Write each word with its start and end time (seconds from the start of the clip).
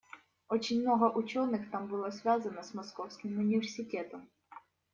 Очень 0.49 0.81
много 0.81 1.15
ученых 1.15 1.69
там 1.69 1.85
было 1.87 2.09
связано 2.09 2.63
с 2.63 2.73
Московским 2.73 3.37
университетом. 3.37 4.27